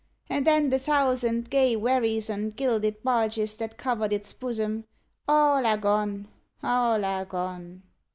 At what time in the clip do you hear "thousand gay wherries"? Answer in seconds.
0.79-2.27